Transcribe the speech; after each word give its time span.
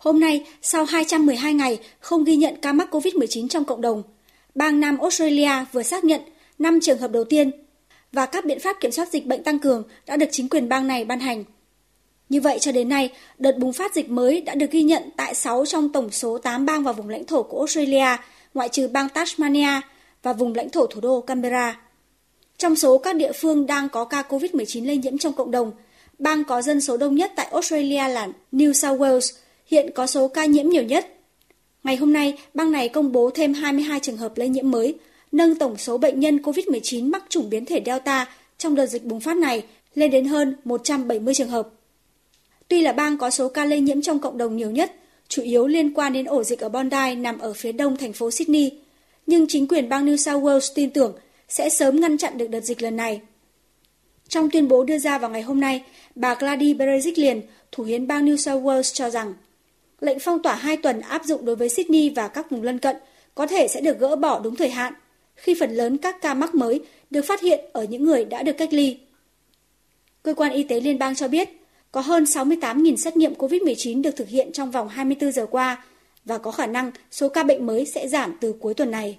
Hôm 0.00 0.20
nay, 0.20 0.44
sau 0.62 0.84
212 0.84 1.54
ngày 1.54 1.78
không 2.00 2.24
ghi 2.24 2.36
nhận 2.36 2.56
ca 2.62 2.72
mắc 2.72 2.88
COVID-19 2.94 3.48
trong 3.48 3.64
cộng 3.64 3.80
đồng, 3.80 4.02
bang 4.54 4.80
Nam 4.80 4.98
Australia 4.98 5.50
vừa 5.72 5.82
xác 5.82 6.04
nhận 6.04 6.20
5 6.58 6.80
trường 6.82 6.98
hợp 6.98 7.10
đầu 7.10 7.24
tiên 7.24 7.50
và 8.12 8.26
các 8.26 8.44
biện 8.44 8.60
pháp 8.60 8.76
kiểm 8.80 8.92
soát 8.92 9.08
dịch 9.12 9.26
bệnh 9.26 9.42
tăng 9.44 9.58
cường 9.58 9.84
đã 10.06 10.16
được 10.16 10.26
chính 10.30 10.48
quyền 10.48 10.68
bang 10.68 10.86
này 10.86 11.04
ban 11.04 11.20
hành. 11.20 11.44
Như 12.28 12.40
vậy 12.40 12.58
cho 12.58 12.72
đến 12.72 12.88
nay, 12.88 13.10
đợt 13.38 13.58
bùng 13.58 13.72
phát 13.72 13.94
dịch 13.94 14.10
mới 14.10 14.40
đã 14.40 14.54
được 14.54 14.70
ghi 14.70 14.82
nhận 14.82 15.02
tại 15.16 15.34
6 15.34 15.66
trong 15.66 15.92
tổng 15.92 16.10
số 16.10 16.38
8 16.38 16.66
bang 16.66 16.82
và 16.82 16.92
vùng 16.92 17.08
lãnh 17.08 17.24
thổ 17.24 17.42
của 17.42 17.58
Australia, 17.58 18.16
ngoại 18.54 18.68
trừ 18.68 18.88
bang 18.88 19.08
Tasmania 19.08 19.80
và 20.22 20.32
vùng 20.32 20.54
lãnh 20.54 20.70
thổ 20.70 20.86
thủ 20.86 21.00
đô 21.00 21.20
Canberra. 21.20 21.80
Trong 22.58 22.76
số 22.76 22.98
các 22.98 23.16
địa 23.16 23.32
phương 23.32 23.66
đang 23.66 23.88
có 23.88 24.04
ca 24.04 24.22
COVID-19 24.28 24.86
lây 24.86 24.96
nhiễm 24.96 25.18
trong 25.18 25.32
cộng 25.32 25.50
đồng, 25.50 25.72
bang 26.18 26.44
có 26.44 26.62
dân 26.62 26.80
số 26.80 26.96
đông 26.96 27.14
nhất 27.14 27.32
tại 27.36 27.46
Australia 27.52 28.08
là 28.08 28.28
New 28.52 28.72
South 28.72 29.00
Wales, 29.00 29.32
hiện 29.70 29.90
có 29.94 30.06
số 30.06 30.28
ca 30.28 30.44
nhiễm 30.44 30.68
nhiều 30.68 30.82
nhất. 30.82 31.06
Ngày 31.84 31.96
hôm 31.96 32.12
nay, 32.12 32.38
bang 32.54 32.72
này 32.72 32.88
công 32.88 33.12
bố 33.12 33.30
thêm 33.30 33.54
22 33.54 34.00
trường 34.00 34.16
hợp 34.16 34.38
lây 34.38 34.48
nhiễm 34.48 34.70
mới, 34.70 34.94
nâng 35.32 35.54
tổng 35.54 35.76
số 35.76 35.98
bệnh 35.98 36.20
nhân 36.20 36.36
COVID-19 36.36 37.10
mắc 37.10 37.24
chủng 37.28 37.50
biến 37.50 37.64
thể 37.64 37.82
Delta 37.86 38.26
trong 38.58 38.74
đợt 38.74 38.86
dịch 38.86 39.04
bùng 39.04 39.20
phát 39.20 39.36
này 39.36 39.64
lên 39.94 40.10
đến 40.10 40.24
hơn 40.24 40.56
170 40.64 41.34
trường 41.34 41.48
hợp. 41.48 41.68
Tuy 42.68 42.82
là 42.82 42.92
bang 42.92 43.18
có 43.18 43.30
số 43.30 43.48
ca 43.48 43.64
lây 43.64 43.80
nhiễm 43.80 44.02
trong 44.02 44.18
cộng 44.18 44.38
đồng 44.38 44.56
nhiều 44.56 44.70
nhất, 44.70 44.92
chủ 45.28 45.42
yếu 45.42 45.66
liên 45.66 45.94
quan 45.94 46.12
đến 46.12 46.24
ổ 46.24 46.42
dịch 46.44 46.60
ở 46.60 46.68
Bondi 46.68 47.14
nằm 47.16 47.38
ở 47.38 47.52
phía 47.52 47.72
đông 47.72 47.96
thành 47.96 48.12
phố 48.12 48.30
Sydney, 48.30 48.70
nhưng 49.26 49.46
chính 49.48 49.68
quyền 49.68 49.88
bang 49.88 50.06
New 50.06 50.16
South 50.16 50.44
Wales 50.44 50.72
tin 50.74 50.90
tưởng 50.90 51.14
sẽ 51.48 51.68
sớm 51.68 52.00
ngăn 52.00 52.18
chặn 52.18 52.38
được 52.38 52.50
đợt 52.50 52.60
dịch 52.60 52.82
lần 52.82 52.96
này. 52.96 53.20
Trong 54.28 54.50
tuyên 54.50 54.68
bố 54.68 54.84
đưa 54.84 54.98
ra 54.98 55.18
vào 55.18 55.30
ngày 55.30 55.42
hôm 55.42 55.60
nay, 55.60 55.82
bà 56.14 56.34
Gladys 56.34 56.76
Berejiklian, 56.76 57.40
thủ 57.72 57.84
hiến 57.84 58.06
bang 58.06 58.26
New 58.26 58.36
South 58.36 58.64
Wales 58.64 58.94
cho 58.94 59.10
rằng 59.10 59.34
lệnh 60.00 60.18
phong 60.18 60.42
tỏa 60.42 60.54
2 60.54 60.76
tuần 60.76 61.00
áp 61.00 61.24
dụng 61.24 61.44
đối 61.44 61.56
với 61.56 61.68
Sydney 61.68 62.10
và 62.10 62.28
các 62.28 62.50
vùng 62.50 62.62
lân 62.62 62.78
cận 62.78 62.96
có 63.34 63.46
thể 63.46 63.68
sẽ 63.68 63.80
được 63.80 63.98
gỡ 63.98 64.16
bỏ 64.16 64.40
đúng 64.40 64.56
thời 64.56 64.70
hạn, 64.70 64.92
khi 65.36 65.56
phần 65.60 65.70
lớn 65.70 65.96
các 65.96 66.22
ca 66.22 66.34
mắc 66.34 66.54
mới 66.54 66.80
được 67.10 67.22
phát 67.22 67.40
hiện 67.40 67.60
ở 67.72 67.84
những 67.84 68.04
người 68.04 68.24
đã 68.24 68.42
được 68.42 68.56
cách 68.58 68.72
ly. 68.72 68.98
Cơ 70.22 70.34
quan 70.34 70.52
y 70.52 70.62
tế 70.62 70.80
liên 70.80 70.98
bang 70.98 71.14
cho 71.14 71.28
biết, 71.28 71.48
có 71.92 72.00
hơn 72.00 72.24
68.000 72.24 72.96
xét 72.96 73.16
nghiệm 73.16 73.34
COVID-19 73.34 74.02
được 74.02 74.16
thực 74.16 74.28
hiện 74.28 74.52
trong 74.52 74.70
vòng 74.70 74.88
24 74.88 75.32
giờ 75.32 75.46
qua 75.46 75.84
và 76.24 76.38
có 76.38 76.50
khả 76.50 76.66
năng 76.66 76.90
số 77.10 77.28
ca 77.28 77.42
bệnh 77.42 77.66
mới 77.66 77.86
sẽ 77.86 78.08
giảm 78.08 78.36
từ 78.40 78.54
cuối 78.60 78.74
tuần 78.74 78.90
này. 78.90 79.18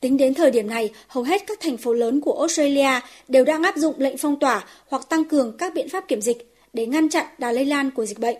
Tính 0.00 0.16
đến 0.16 0.34
thời 0.34 0.50
điểm 0.50 0.68
này, 0.68 0.90
hầu 1.08 1.24
hết 1.24 1.46
các 1.46 1.60
thành 1.60 1.76
phố 1.76 1.92
lớn 1.92 2.20
của 2.20 2.38
Australia 2.38 3.00
đều 3.28 3.44
đang 3.44 3.62
áp 3.62 3.76
dụng 3.76 3.94
lệnh 3.98 4.16
phong 4.16 4.38
tỏa 4.38 4.64
hoặc 4.86 5.08
tăng 5.08 5.24
cường 5.24 5.56
các 5.58 5.74
biện 5.74 5.88
pháp 5.88 6.08
kiểm 6.08 6.20
dịch 6.20 6.54
để 6.72 6.86
ngăn 6.86 7.08
chặn 7.08 7.26
đà 7.38 7.52
lây 7.52 7.64
lan 7.64 7.90
của 7.90 8.06
dịch 8.06 8.18
bệnh. 8.18 8.36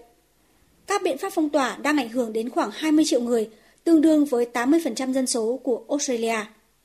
Các 0.87 1.03
biện 1.03 1.19
pháp 1.19 1.33
phong 1.33 1.51
tỏa 1.51 1.77
đang 1.77 1.97
ảnh 1.97 2.09
hưởng 2.09 2.33
đến 2.33 2.51
khoảng 2.51 2.71
20 2.73 3.05
triệu 3.05 3.21
người, 3.21 3.51
tương 3.85 4.01
đương 4.01 4.25
với 4.25 4.47
80% 4.53 5.13
dân 5.13 5.27
số 5.27 5.61
của 5.63 5.85
Australia. 5.89 6.37